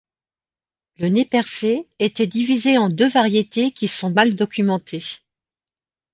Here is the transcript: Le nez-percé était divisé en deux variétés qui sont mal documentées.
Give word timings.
Le 0.97 1.09
nez-percé 1.09 1.87
était 1.99 2.25
divisé 2.25 2.75
en 2.79 2.89
deux 2.89 3.07
variétés 3.09 3.71
qui 3.71 3.87
sont 3.87 4.09
mal 4.09 4.33
documentées. 4.33 5.03